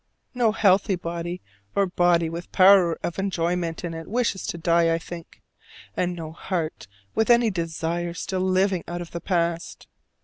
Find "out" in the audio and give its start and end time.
8.87-9.01